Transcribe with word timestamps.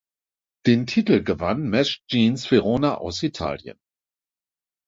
Den 0.65 0.87
Titel 0.87 1.21
gewann 1.23 1.69
Mash 1.69 2.01
Jeans 2.07 2.49
Verona 2.49 2.95
aus 2.95 3.21
Italien. 3.21 3.77